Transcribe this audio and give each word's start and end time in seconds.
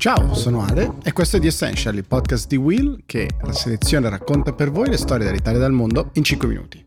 Ciao, 0.00 0.32
sono 0.32 0.64
Ale 0.64 0.94
e 1.02 1.12
questo 1.12 1.36
è 1.36 1.40
The 1.40 1.48
Essential, 1.48 1.94
il 1.94 2.06
podcast 2.06 2.46
di 2.48 2.56
Will 2.56 3.02
che 3.04 3.28
la 3.42 3.52
selezione 3.52 4.08
racconta 4.08 4.54
per 4.54 4.70
voi 4.70 4.88
le 4.88 4.96
storie 4.96 5.26
dall'Italia 5.26 5.58
e 5.58 5.60
dal 5.60 5.72
mondo 5.72 6.08
in 6.14 6.24
5 6.24 6.48
minuti. 6.48 6.86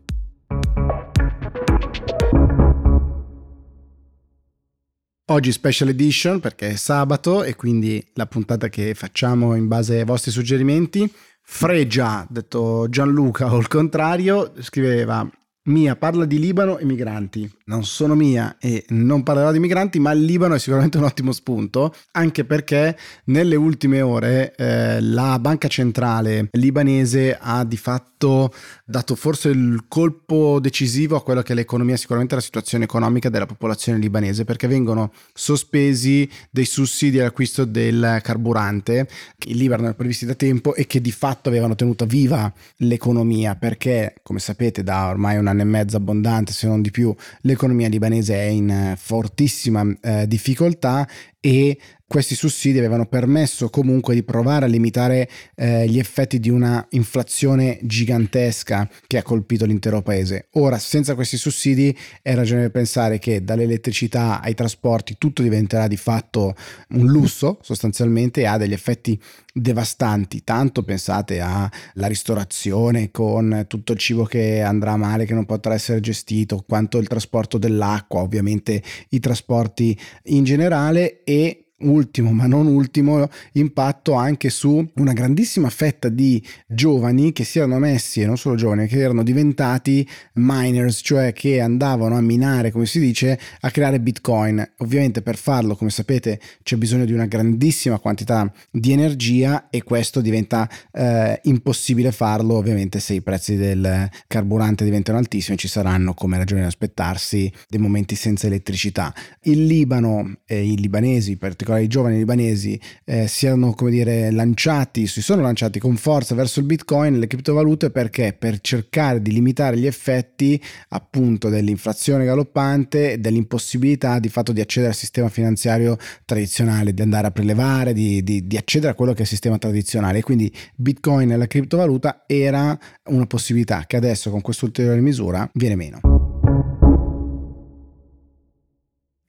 Oggi 5.26 5.52
special 5.52 5.90
edition 5.90 6.40
perché 6.40 6.70
è 6.70 6.74
sabato 6.74 7.44
e 7.44 7.54
quindi 7.54 8.04
la 8.14 8.26
puntata 8.26 8.68
che 8.68 8.94
facciamo 8.94 9.54
in 9.54 9.68
base 9.68 9.98
ai 9.98 10.04
vostri 10.04 10.32
suggerimenti. 10.32 11.08
Fregia, 11.40 12.26
detto 12.28 12.88
Gianluca 12.88 13.46
o 13.54 13.58
il 13.58 13.68
contrario, 13.68 14.54
scriveva 14.58 15.24
Mia 15.66 15.96
parla 15.96 16.26
di 16.26 16.38
Libano 16.38 16.76
e 16.76 16.84
migranti. 16.84 17.50
Non 17.66 17.86
sono 17.86 18.14
Mia 18.14 18.56
e 18.60 18.84
non 18.88 19.22
parlerò 19.22 19.50
di 19.50 19.58
migranti, 19.58 19.98
ma 19.98 20.12
il 20.12 20.22
Libano 20.22 20.56
è 20.56 20.58
sicuramente 20.58 20.98
un 20.98 21.04
ottimo 21.04 21.32
spunto, 21.32 21.94
anche 22.10 22.44
perché 22.44 22.98
nelle 23.26 23.56
ultime 23.56 24.02
ore 24.02 24.54
eh, 24.56 25.00
la 25.00 25.38
banca 25.38 25.68
centrale 25.68 26.48
libanese 26.50 27.38
ha 27.40 27.64
di 27.64 27.78
fatto 27.78 28.52
dato 28.84 29.14
forse 29.14 29.48
il 29.48 29.84
colpo 29.88 30.60
decisivo 30.60 31.16
a 31.16 31.22
quello 31.22 31.40
che 31.40 31.52
è 31.52 31.56
l'economia, 31.56 31.96
sicuramente 31.96 32.34
la 32.34 32.42
situazione 32.42 32.84
economica 32.84 33.30
della 33.30 33.46
popolazione 33.46 33.98
libanese, 33.98 34.44
perché 34.44 34.66
vengono 34.66 35.12
sospesi 35.32 36.28
dei 36.50 36.66
sussidi 36.66 37.20
all'acquisto 37.20 37.64
del 37.64 38.20
carburante 38.22 39.08
che 39.38 39.48
il 39.48 39.56
Libano 39.56 39.84
era 39.84 39.94
previsti 39.94 40.26
da 40.26 40.34
tempo 40.34 40.74
e 40.74 40.86
che 40.86 41.00
di 41.00 41.12
fatto 41.12 41.48
avevano 41.48 41.74
tenuto 41.74 42.04
viva 42.04 42.52
l'economia, 42.76 43.56
perché 43.56 44.16
come 44.22 44.40
sapete 44.40 44.82
da 44.82 45.08
ormai 45.08 45.38
un 45.38 45.52
e 45.60 45.64
mezzo 45.64 45.96
abbondante, 45.96 46.52
se 46.52 46.66
non 46.66 46.82
di 46.82 46.90
più, 46.90 47.14
l'economia 47.42 47.88
libanese 47.88 48.34
è 48.34 48.46
in 48.46 48.94
fortissima 48.96 49.84
eh, 50.00 50.26
difficoltà 50.26 51.06
e 51.40 51.78
questi 52.06 52.34
sussidi 52.34 52.78
avevano 52.78 53.06
permesso 53.06 53.70
comunque 53.70 54.14
di 54.14 54.22
provare 54.22 54.66
a 54.66 54.68
limitare 54.68 55.28
eh, 55.54 55.88
gli 55.88 55.98
effetti 55.98 56.38
di 56.38 56.50
una 56.50 56.86
inflazione 56.90 57.78
gigantesca 57.82 58.88
che 59.06 59.18
ha 59.18 59.22
colpito 59.22 59.64
l'intero 59.64 60.02
paese. 60.02 60.48
Ora, 60.52 60.78
senza 60.78 61.14
questi 61.14 61.36
sussidi 61.36 61.96
è 62.22 62.34
ragionevole 62.34 62.70
pensare 62.70 63.18
che 63.18 63.42
dall'elettricità 63.42 64.40
ai 64.40 64.54
trasporti 64.54 65.16
tutto 65.18 65.42
diventerà 65.42 65.88
di 65.88 65.96
fatto 65.96 66.54
un 66.90 67.06
lusso 67.06 67.58
sostanzialmente 67.62 68.42
e 68.42 68.46
ha 68.46 68.58
degli 68.58 68.72
effetti 68.72 69.20
devastanti. 69.52 70.44
Tanto 70.44 70.82
pensate 70.82 71.40
alla 71.40 71.70
ristorazione 72.06 73.10
con 73.10 73.64
tutto 73.66 73.92
il 73.92 73.98
cibo 73.98 74.24
che 74.24 74.60
andrà 74.60 74.96
male, 74.96 75.24
che 75.24 75.34
non 75.34 75.46
potrà 75.46 75.74
essere 75.74 76.00
gestito, 76.00 76.64
quanto 76.66 76.98
il 76.98 77.08
trasporto 77.08 77.56
dell'acqua, 77.56 78.20
ovviamente 78.20 78.82
i 79.10 79.20
trasporti 79.20 79.98
in 80.24 80.44
generale 80.44 81.22
e 81.24 81.63
ultimo 81.84 82.32
ma 82.32 82.46
non 82.46 82.66
ultimo 82.66 83.28
impatto 83.52 84.14
anche 84.14 84.50
su 84.50 84.86
una 84.94 85.12
grandissima 85.12 85.70
fetta 85.70 86.08
di 86.08 86.42
giovani 86.66 87.32
che 87.32 87.44
si 87.44 87.58
erano 87.58 87.78
messi 87.78 88.20
e 88.20 88.26
non 88.26 88.36
solo 88.36 88.56
giovani 88.56 88.86
che 88.86 88.98
erano 88.98 89.22
diventati 89.22 90.06
miners 90.34 91.00
cioè 91.02 91.32
che 91.32 91.60
andavano 91.60 92.16
a 92.16 92.20
minare 92.20 92.70
come 92.70 92.86
si 92.86 92.98
dice 92.98 93.38
a 93.60 93.70
creare 93.70 94.00
bitcoin. 94.00 94.72
Ovviamente 94.78 95.22
per 95.22 95.36
farlo 95.36 95.76
come 95.76 95.90
sapete 95.90 96.40
c'è 96.62 96.76
bisogno 96.76 97.04
di 97.04 97.12
una 97.12 97.26
grandissima 97.26 97.98
quantità 97.98 98.50
di 98.70 98.92
energia 98.92 99.68
e 99.70 99.82
questo 99.82 100.20
diventa 100.20 100.68
eh, 100.92 101.40
impossibile 101.44 102.12
farlo 102.12 102.54
ovviamente 102.54 103.00
se 103.00 103.14
i 103.14 103.22
prezzi 103.22 103.56
del 103.56 104.08
carburante 104.26 104.84
diventano 104.84 105.18
altissimi 105.18 105.56
ci 105.56 105.68
saranno 105.68 106.14
come 106.14 106.38
ragione 106.38 106.62
di 106.62 106.66
aspettarsi 106.66 107.52
dei 107.68 107.80
momenti 107.80 108.14
senza 108.14 108.46
elettricità. 108.46 109.12
Il 109.42 109.64
Libano 109.66 110.38
e 110.46 110.64
i 110.64 110.76
libanesi 110.76 111.32
in 111.32 111.38
particolare 111.38 111.73
particolare 111.74 111.82
i 111.82 111.88
giovani 111.88 112.16
libanesi 112.16 112.80
eh, 113.04 113.26
siano 113.26 113.74
come 113.74 113.90
dire 113.90 114.30
lanciati, 114.30 115.06
si 115.06 115.22
sono 115.22 115.42
lanciati 115.42 115.78
con 115.78 115.96
forza 115.96 116.34
verso 116.34 116.60
il 116.60 116.66
bitcoin 116.66 117.14
e 117.14 117.18
le 117.18 117.26
criptovalute 117.26 117.90
perché 117.90 118.34
per 118.38 118.60
cercare 118.60 119.20
di 119.20 119.32
limitare 119.32 119.76
gli 119.76 119.86
effetti 119.86 120.60
appunto 120.90 121.48
dell'inflazione 121.48 122.24
galoppante 122.24 123.12
e 123.12 123.18
dell'impossibilità 123.18 124.18
di 124.18 124.28
fatto 124.28 124.52
di 124.52 124.60
accedere 124.60 124.92
al 124.92 124.98
sistema 124.98 125.28
finanziario 125.28 125.96
tradizionale, 126.24 126.94
di 126.94 127.02
andare 127.02 127.26
a 127.26 127.30
prelevare, 127.30 127.92
di, 127.92 128.22
di, 128.22 128.46
di 128.46 128.56
accedere 128.56 128.92
a 128.92 128.94
quello 128.94 129.12
che 129.12 129.18
è 129.18 129.22
il 129.22 129.28
sistema 129.28 129.58
tradizionale. 129.58 130.22
Quindi 130.22 130.52
bitcoin 130.76 131.32
e 131.32 131.36
la 131.36 131.46
criptovaluta 131.46 132.24
era 132.26 132.78
una 133.06 133.26
possibilità 133.26 133.84
che 133.86 133.96
adesso 133.96 134.30
con 134.30 134.40
questa 134.40 134.64
ulteriore 134.64 135.00
misura 135.00 135.48
viene 135.54 135.76
meno. 135.76 136.13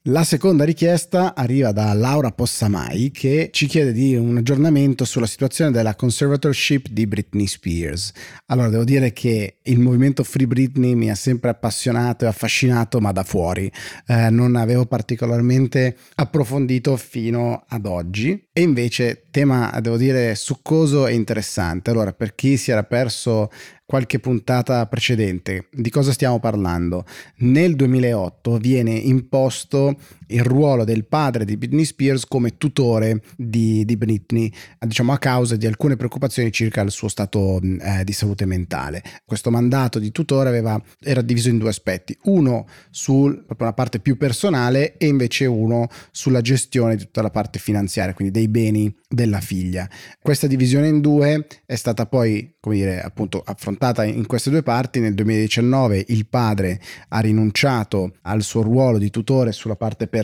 La 0.10 0.24
seconda 0.24 0.66
richiesta 0.66 1.34
arriva 1.34 1.72
da 1.72 1.92
Laura 1.94 2.30
Possamai 2.30 3.10
che 3.10 3.50
ci 3.52 3.66
chiede 3.66 3.92
di 3.92 4.16
un 4.16 4.38
aggiornamento 4.38 5.04
sulla 5.04 5.26
situazione 5.26 5.72
della 5.72 5.96
conservatorship 5.96 6.90
di 6.90 7.08
Britney 7.08 7.48
Spears. 7.48 8.12
Allora, 8.46 8.70
devo 8.70 8.84
dire 8.84 9.14
che 9.14 9.62
il 9.64 9.80
movimento 9.80 10.24
Free 10.24 10.46
Britney 10.46 10.94
mi 10.94 11.10
ha 11.10 11.16
sempre 11.16 11.50
appassionato 11.50 12.24
e 12.24 12.28
affascinato, 12.28 13.00
ma 13.00 13.12
da 13.12 13.24
fuori. 13.24 13.72
Eh, 14.06 14.30
non 14.30 14.56
avevo 14.56 14.86
particolarmente 14.86 15.98
approfondito 16.14 16.98
fino 16.98 17.64
ad 17.68 17.88
oggi. 17.88 18.50
E 18.54 18.62
invece, 18.62 19.24
tema, 19.32 19.76
devo 19.82 19.98
dire, 19.98 20.36
succoso 20.36 21.08
e 21.08 21.16
interessante. 21.16 21.90
Allora, 21.90 22.14
per 22.14 22.36
chi 22.36 22.58
si 22.58 22.70
era 22.70 22.84
perso 22.84 23.50
qualche 23.86 24.20
puntata 24.20 24.86
precedente. 24.88 25.68
Di 25.72 25.90
cosa 25.90 26.12
stiamo 26.12 26.40
parlando? 26.40 27.06
Nel 27.38 27.76
2008 27.76 28.58
viene 28.58 28.92
imposto 28.92 29.98
il 30.28 30.44
ruolo 30.44 30.84
del 30.84 31.06
padre 31.06 31.46
di 31.46 31.58
Britney 31.58 31.86
Spears 31.86 32.26
come 32.26 32.58
tutore 32.58 33.22
di, 33.36 33.86
di 33.86 33.98
Britney, 33.98 34.52
diciamo 34.80 35.12
a 35.12 35.18
causa 35.18 35.56
di 35.56 35.66
alcune 35.66 35.96
preoccupazioni 35.96 36.52
circa 36.52 36.82
il 36.82 36.92
suo 36.92 37.08
stato 37.08 37.60
eh, 37.62 38.04
di 38.04 38.14
salute 38.14 38.46
mentale. 38.46 39.04
Questo 39.26 39.52
mandato 39.52 40.00
di 40.00 40.12
tutore 40.12 40.50
aveva, 40.50 40.82
era 41.02 41.22
diviso 41.22 41.50
in 41.50 41.58
due 41.58 41.70
aspetti, 41.70 42.18
uno 42.24 42.68
sulla 42.90 43.74
parte 43.74 44.00
più 44.00 44.18
personale 44.18 44.98
e 44.98 45.08
invece 45.08 45.46
uno 45.46 45.88
sulla 46.12 46.42
gestione 46.42 46.96
di 46.96 47.04
tutta 47.04 47.22
la 47.22 47.30
parte 47.30 47.60
finanziaria, 47.60 48.14
quindi 48.14 48.34
dei 48.34 48.48
beni 48.48 48.94
della 49.08 49.40
figlia. 49.40 49.90
Questa 50.22 50.48
divisione 50.48 50.88
in 50.88 51.02
due 51.02 51.48
è 51.66 51.76
stata 51.76 52.06
poi, 52.06 52.56
come 52.60 52.76
dire, 52.76 53.02
appunto 53.02 53.42
affrontata 53.46 54.04
in 54.04 54.26
queste 54.26 54.50
due 54.50 54.64
parti. 54.64 55.00
Nel 55.00 55.14
2019 55.14 56.06
il 56.10 56.28
padre 56.28 56.80
ha 57.10 57.20
rinunciato 57.20 58.16
al 58.24 58.42
suo 58.42 58.62
ruolo 58.62 58.98
di 58.98 59.10
tutore 59.10 59.52
sulla 59.52 59.76
parte 59.76 60.08
personale, 60.08 60.15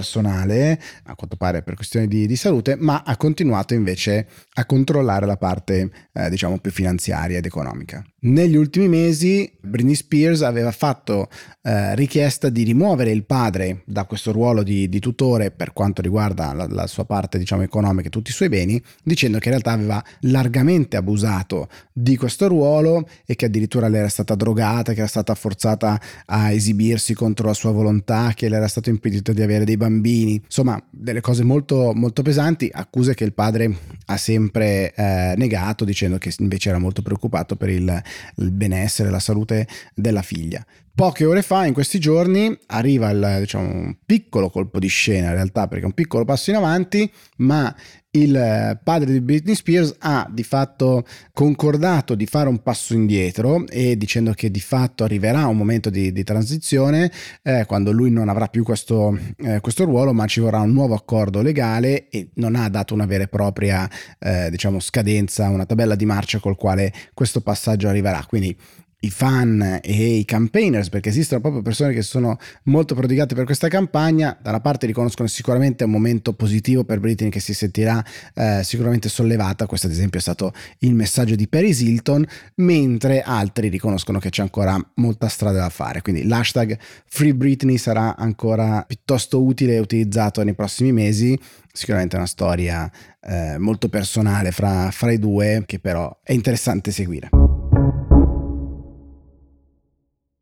a 1.03 1.15
quanto 1.15 1.35
pare 1.35 1.61
per 1.61 1.75
questioni 1.75 2.07
di, 2.07 2.27
di 2.27 2.35
salute, 2.35 2.75
ma 2.75 3.03
ha 3.05 3.17
continuato 3.17 3.73
invece 3.73 4.27
a 4.53 4.65
controllare 4.65 5.25
la 5.25 5.37
parte, 5.37 5.89
eh, 6.13 6.29
diciamo, 6.29 6.59
più 6.59 6.71
finanziaria 6.71 7.37
ed 7.37 7.45
economica. 7.45 8.03
Negli 8.23 8.55
ultimi 8.55 8.87
mesi 8.87 9.51
Britney 9.59 9.95
Spears 9.95 10.43
aveva 10.43 10.71
fatto 10.71 11.27
eh, 11.63 11.95
richiesta 11.95 12.49
di 12.49 12.61
rimuovere 12.61 13.09
il 13.09 13.25
padre 13.25 13.81
da 13.83 14.05
questo 14.05 14.31
ruolo 14.31 14.61
di, 14.61 14.87
di 14.89 14.99
tutore 14.99 15.49
per 15.49 15.73
quanto 15.73 16.03
riguarda 16.03 16.53
la, 16.53 16.67
la, 16.67 16.85
sua 16.85 17.03
parte 17.05 17.39
diciamo, 17.39 17.63
economica 17.63 18.07
e 18.07 18.11
tutti 18.11 18.29
i 18.29 18.33
suoi 18.33 18.49
beni, 18.49 18.79
dicendo 19.03 19.39
che 19.39 19.45
in 19.45 19.55
realtà 19.55 19.71
aveva 19.71 20.03
largamente 20.21 20.97
abusato 20.97 21.67
di 21.91 22.15
questo 22.15 22.47
ruolo 22.47 23.07
e 23.25 23.33
che 23.33 23.45
addirittura 23.45 23.87
le 23.87 23.97
era 23.97 24.09
stata 24.09 24.35
drogata, 24.35 24.93
che 24.93 24.99
era 24.99 25.07
stata 25.07 25.33
forzata 25.33 25.99
a 26.27 26.51
esibirsi 26.51 27.15
contro 27.15 27.47
la 27.47 27.55
sua 27.55 27.71
volontà, 27.71 28.33
che 28.35 28.49
le 28.49 28.57
era 28.57 28.67
stato 28.67 28.91
impedito 28.91 29.33
di 29.33 29.41
avere 29.41 29.65
dei 29.65 29.77
bambini, 29.77 30.39
insomma 30.43 30.79
delle 30.91 31.21
cose 31.21 31.43
molto, 31.43 31.91
molto 31.95 32.21
pesanti, 32.21 32.69
accuse 32.71 33.15
che 33.15 33.23
il 33.23 33.33
padre 33.33 33.75
ha 34.05 34.17
sempre 34.17 34.93
eh, 34.93 35.33
negato 35.37 35.85
dicendo 35.85 36.19
che 36.19 36.31
invece 36.37 36.69
era 36.69 36.77
molto 36.77 37.01
preoccupato 37.01 37.55
per 37.55 37.69
il 37.69 38.03
il 38.37 38.51
benessere, 38.51 39.09
la 39.09 39.19
salute 39.19 39.67
della 39.93 40.21
figlia. 40.21 40.65
Poche 40.93 41.25
ore 41.25 41.41
fa, 41.41 41.65
in 41.65 41.73
questi 41.73 41.99
giorni, 41.99 42.55
arriva 42.67 43.09
il, 43.09 43.37
diciamo, 43.39 43.63
un 43.63 43.95
piccolo 44.05 44.49
colpo 44.49 44.77
di 44.77 44.87
scena 44.87 45.27
in 45.29 45.33
realtà, 45.33 45.67
perché 45.67 45.83
è 45.83 45.87
un 45.87 45.93
piccolo 45.93 46.25
passo 46.25 46.49
in 46.49 46.57
avanti, 46.57 47.09
ma 47.37 47.73
il 48.11 48.79
padre 48.83 49.11
di 49.11 49.21
Britney 49.21 49.55
Spears 49.55 49.95
ha 49.99 50.27
di 50.29 50.43
fatto 50.43 51.05
concordato 51.31 52.13
di 52.13 52.25
fare 52.25 52.49
un 52.49 52.61
passo 52.61 52.93
indietro 52.93 53.65
e 53.67 53.95
dicendo 53.95 54.33
che 54.33 54.51
di 54.51 54.59
fatto 54.59 55.05
arriverà 55.05 55.47
un 55.47 55.55
momento 55.55 55.89
di, 55.89 56.11
di 56.11 56.23
transizione 56.25 57.09
eh, 57.41 57.63
quando 57.65 57.91
lui 57.91 58.11
non 58.11 58.27
avrà 58.27 58.47
più 58.47 58.63
questo, 58.63 59.17
eh, 59.37 59.61
questo, 59.61 59.85
ruolo 59.85 60.11
ma 60.11 60.25
ci 60.25 60.41
vorrà 60.41 60.59
un 60.59 60.73
nuovo 60.73 60.93
accordo 60.93 61.41
legale 61.41 62.09
e 62.09 62.31
non 62.35 62.55
ha 62.55 62.67
dato 62.67 62.93
una 62.93 63.05
vera 63.05 63.23
e 63.23 63.27
propria 63.27 63.89
eh, 64.19 64.49
diciamo 64.49 64.81
scadenza 64.81 65.47
una 65.47 65.65
tabella 65.65 65.95
di 65.95 66.05
marcia 66.05 66.39
col 66.39 66.57
quale 66.57 66.91
questo 67.13 67.39
passaggio 67.39 67.87
arriverà. 67.87 68.25
Quindi 68.27 68.57
i 69.03 69.09
fan 69.09 69.79
e 69.81 70.05
i 70.17 70.25
campaigners, 70.25 70.89
perché 70.89 71.09
esistono 71.09 71.41
proprio 71.41 71.61
persone 71.61 71.93
che 71.93 72.01
sono 72.01 72.37
molto 72.63 72.93
prodigate 72.93 73.33
per 73.33 73.45
questa 73.45 73.67
campagna, 73.67 74.37
da 74.41 74.49
una 74.49 74.59
parte 74.59 74.85
riconoscono 74.85 75.27
sicuramente 75.27 75.83
un 75.83 75.91
momento 75.91 76.33
positivo 76.33 76.83
per 76.83 76.99
Britney 76.99 77.29
che 77.29 77.39
si 77.39 77.53
sentirà 77.53 78.03
eh, 78.35 78.61
sicuramente 78.63 79.09
sollevata, 79.09 79.65
questo 79.65 79.87
ad 79.87 79.93
esempio 79.93 80.19
è 80.19 80.21
stato 80.21 80.53
il 80.79 80.93
messaggio 80.93 81.35
di 81.35 81.47
Paris 81.47 81.81
Hilton, 81.81 82.25
mentre 82.55 83.21
altri 83.21 83.69
riconoscono 83.69 84.19
che 84.19 84.29
c'è 84.29 84.43
ancora 84.43 84.77
molta 84.95 85.27
strada 85.27 85.59
da 85.59 85.69
fare, 85.69 86.01
quindi 86.01 86.27
l'hashtag 86.27 86.77
Free 87.07 87.33
Britney 87.33 87.77
sarà 87.77 88.15
ancora 88.15 88.83
piuttosto 88.87 89.43
utile 89.43 89.75
e 89.75 89.79
utilizzato 89.79 90.43
nei 90.43 90.53
prossimi 90.53 90.91
mesi, 90.91 91.37
sicuramente 91.73 92.15
è 92.15 92.19
una 92.19 92.27
storia 92.27 92.91
eh, 93.21 93.57
molto 93.57 93.89
personale 93.89 94.51
fra, 94.51 94.91
fra 94.91 95.11
i 95.11 95.17
due 95.17 95.63
che 95.65 95.79
però 95.79 96.19
è 96.23 96.33
interessante 96.33 96.91
seguire. 96.91 97.40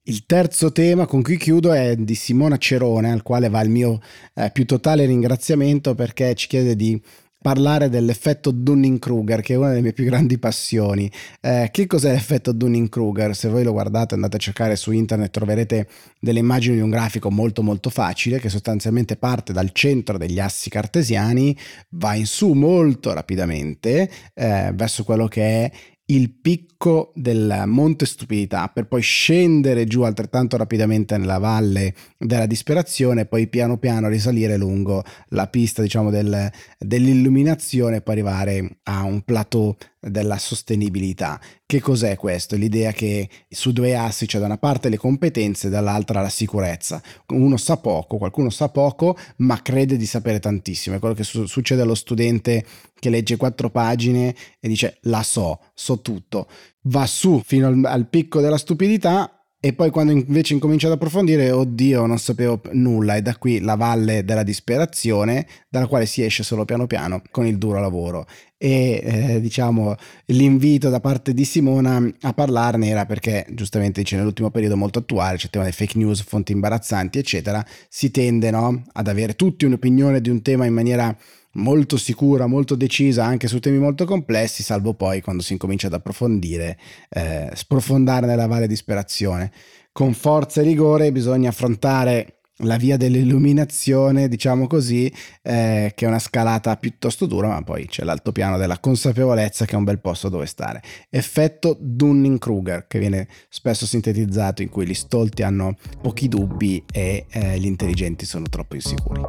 Il 0.10 0.26
terzo 0.26 0.72
tema 0.72 1.06
con 1.06 1.22
cui 1.22 1.38
chiudo 1.38 1.72
è 1.72 1.96
di 1.96 2.16
Simona 2.16 2.58
Cerone, 2.58 3.12
al 3.12 3.22
quale 3.22 3.48
va 3.48 3.62
il 3.62 3.70
mio 3.70 4.02
eh, 4.34 4.50
più 4.52 4.66
totale 4.66 5.06
ringraziamento 5.06 5.94
perché 5.94 6.34
ci 6.34 6.48
chiede 6.48 6.76
di 6.76 7.00
parlare 7.40 7.90
dell'effetto 7.90 8.50
Dunning-Kruger, 8.50 9.42
che 9.42 9.54
è 9.54 9.58
una 9.58 9.70
delle 9.70 9.82
mie 9.82 9.94
più 9.94 10.06
grandi 10.06 10.40
passioni. 10.40 11.12
Eh, 11.40 11.70
che 11.72 11.86
cos'è 11.86 12.12
l'effetto 12.12 12.54
Dunning-Kruger? 12.54 13.36
Se 13.36 13.50
voi 13.50 13.64
lo 13.64 13.72
guardate, 13.72 14.16
andate 14.16 14.38
a 14.38 14.40
cercare 14.40 14.76
su 14.76 14.90
internet, 14.92 15.30
troverete 15.30 15.88
delle 16.20 16.40
immagini 16.40 16.78
di 16.78 16.82
un 16.82 16.90
grafico 16.90 17.30
molto 17.30 17.62
molto 17.62 17.92
facile 17.92 18.40
che 18.40 18.50
sostanzialmente 18.50 19.16
parte 19.16 19.54
dal 19.54 19.70
centro 19.74 20.18
degli 20.18 20.40
assi 20.40 20.72
cartesiani, 20.72 21.56
va 21.90 22.16
in 22.16 22.26
su 22.26 22.54
molto 22.54 23.14
rapidamente 23.14 24.10
eh, 24.34 24.72
verso 24.74 25.04
quello 25.04 25.28
che 25.28 25.66
è 25.66 25.72
il 26.10 26.32
picco 26.32 27.12
del 27.14 27.64
Monte 27.66 28.06
Stupidità 28.06 28.68
per 28.68 28.88
poi 28.88 29.02
scendere 29.02 29.86
giù 29.86 30.02
altrettanto 30.02 30.58
rapidamente 30.58 31.18
nella 31.18 31.38
valle 31.38 31.94
della 32.18 32.46
disperazione 32.46 33.22
e 33.22 33.26
poi 33.26 33.48
piano 33.48 33.78
piano 33.78 34.08
risalire 34.08 34.58
lungo 34.58 35.04
la 35.30 35.48
pista 35.48 35.82
diciamo 35.82 36.10
del, 36.10 36.52
dell'illuminazione 36.78 37.98
e 37.98 38.02
poi 38.02 38.14
arrivare 38.16 38.80
a 38.84 39.04
un 39.04 39.22
plateau 39.22 39.76
della 40.00 40.38
sostenibilità. 40.38 41.40
Che 41.66 41.82
cos'è 41.82 42.16
questo? 42.16 42.56
L'idea 42.56 42.92
che 42.92 43.30
su 43.50 43.72
due 43.72 43.96
assi 43.96 44.26
c'è 44.26 44.40
da 44.40 44.46
una 44.46 44.58
parte 44.58 44.90
le 44.90 44.98
competenze 44.98 45.68
e 45.68 45.70
dall'altra 45.70 46.22
la 46.22 46.30
sicurezza. 46.30 47.02
Uno 47.28 47.58
sa 47.58 47.78
poco, 47.78 48.18
qualcuno 48.18 48.50
sa 48.50 48.70
poco, 48.70 49.18
ma 49.38 49.62
crede 49.62 49.98
di 49.98 50.06
sapere 50.06 50.40
tantissimo. 50.40 50.96
È 50.96 51.00
quello 51.00 51.16
che 51.16 51.24
su- 51.24 51.46
succede 51.46 51.82
allo 51.82 51.96
studente 51.96 52.66
che 53.00 53.10
legge 53.10 53.38
quattro 53.38 53.70
pagine 53.70 54.36
e 54.60 54.68
dice 54.68 54.98
la 55.04 55.24
so, 55.24 55.60
so 55.74 56.02
tutto. 56.02 56.48
Va 56.84 57.06
su 57.06 57.42
fino 57.46 57.68
al, 57.68 57.84
al 57.86 58.08
picco 58.08 58.42
della 58.42 58.58
stupidità 58.58 59.40
e 59.62 59.74
poi 59.74 59.90
quando 59.90 60.14
invece 60.14 60.54
incomincia 60.54 60.88
ad 60.88 60.94
approfondire, 60.94 61.52
oddio, 61.52 62.06
non 62.06 62.18
sapevo 62.18 62.62
nulla, 62.72 63.18
e 63.18 63.22
da 63.22 63.36
qui 63.36 63.60
la 63.60 63.76
valle 63.76 64.24
della 64.24 64.44
disperazione, 64.44 65.46
dalla 65.68 65.88
quale 65.88 66.06
si 66.06 66.24
esce 66.24 66.44
solo 66.44 66.64
piano 66.64 66.88
piano 66.88 67.22
con 67.30 67.46
il 67.46 67.58
duro 67.58 67.82
lavoro. 67.82 68.26
E 68.62 69.02
eh, 69.02 69.40
diciamo 69.40 69.96
l'invito 70.26 70.90
da 70.90 71.00
parte 71.00 71.34
di 71.34 71.46
Simona 71.46 72.06
a 72.22 72.34
parlarne 72.34 72.90
era 72.90 73.06
perché, 73.06 73.46
giustamente 73.52 74.02
dice, 74.02 74.18
nell'ultimo 74.18 74.52
periodo 74.52 74.76
molto 74.76 75.00
attuale, 75.00 75.38
c'è 75.38 75.46
il 75.46 75.50
tema 75.50 75.64
delle 75.64 75.76
fake 75.76 75.98
news, 75.98 76.22
fonti 76.24 76.52
imbarazzanti, 76.52 77.20
eccetera, 77.20 77.66
si 77.88 78.12
tende 78.12 78.52
no, 78.52 78.84
ad 78.92 79.08
avere 79.08 79.36
tutti 79.36 79.64
un'opinione 79.64 80.20
di 80.20 80.30
un 80.30 80.42
tema 80.42 80.66
in 80.66 80.74
maniera 80.74 81.16
molto 81.54 81.96
sicura, 81.96 82.48
molto 82.48 82.76
decisa 82.76 83.24
anche 83.24 83.48
su 83.48 83.60
temi 83.60 83.78
molto 83.78 84.04
complessi, 84.04 84.62
salvo 84.62 84.94
poi 84.94 85.22
quando 85.22 85.42
si 85.42 85.54
incomincia 85.54 85.88
ad 85.88 85.94
approfondire, 85.94 86.78
eh, 87.10 87.50
sprofondare 87.54 88.28
nella 88.28 88.48
valle 88.48 88.68
disperazione. 88.68 89.52
Con 89.94 90.14
forza 90.14 90.60
e 90.60 90.66
rigore 90.66 91.12
bisogna 91.14 91.50
affrontare 91.50 92.39
la 92.60 92.78
via 92.78 92.98
dell'illuminazione, 92.98 94.28
diciamo 94.28 94.68
così, 94.68 95.12
eh, 95.42 95.92
che 95.96 96.06
è 96.06 96.08
una 96.08 96.20
scalata 96.20 96.76
piuttosto 96.78 97.26
dura, 97.26 97.50
ma 97.50 97.62
poi 97.64 97.88
c'è 97.88 98.04
l'altopiano 98.04 98.58
della 98.58 98.80
consapevolezza 98.80 99.66
che 99.66 99.74
è 99.74 99.78
un 99.78 99.84
bel 99.84 100.00
posto 100.00 100.30
dove 100.30 100.46
stare. 100.46 100.82
Effetto 101.10 101.78
Dunning-Kruger, 101.80 102.88
che 102.88 103.00
viene 103.00 103.28
spesso 103.50 103.86
sintetizzato 103.86 104.62
in 104.62 104.70
cui 104.70 104.86
gli 104.86 104.94
stolti 104.94 105.44
hanno 105.44 105.76
pochi 106.02 106.28
dubbi 106.28 106.84
e 106.92 107.26
eh, 107.30 107.60
gli 107.60 107.66
intelligenti 107.66 108.26
sono 108.26 108.46
troppo 108.50 108.76
insicuri. 108.76 109.22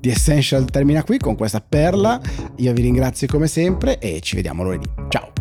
The 0.00 0.10
Essential 0.10 0.64
termina 0.64 1.04
qui 1.04 1.18
con 1.18 1.36
questa 1.36 1.60
perla. 1.60 2.20
Io 2.56 2.72
vi 2.72 2.82
ringrazio 2.82 3.28
come 3.28 3.46
sempre 3.46 3.98
e 3.98 4.20
ci 4.20 4.34
vediamo 4.34 4.64
lunedì. 4.64 4.90
Ciao! 5.08 5.31